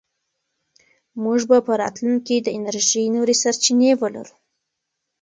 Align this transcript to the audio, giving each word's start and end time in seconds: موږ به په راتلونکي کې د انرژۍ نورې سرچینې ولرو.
موږ 1.23 1.39
به 1.49 1.57
په 1.67 1.73
راتلونکي 1.81 2.37
کې 2.39 2.43
د 2.45 2.47
انرژۍ 2.57 3.05
نورې 3.15 3.35
سرچینې 3.41 3.91
ولرو. 3.97 4.35